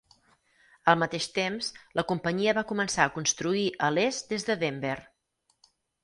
[0.91, 1.67] Al mateix temps,
[1.99, 4.95] la companyia va començar a construir a l'est des de Denver.